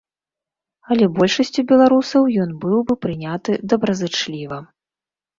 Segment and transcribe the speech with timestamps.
[0.93, 4.57] Але большасцю беларусаў ён быў бы прыняты добразычліва.